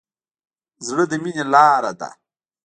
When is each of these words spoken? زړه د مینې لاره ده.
زړه 0.87 1.03
د 1.11 1.13
مینې 1.23 1.43
لاره 1.53 1.91
ده. 1.99 2.09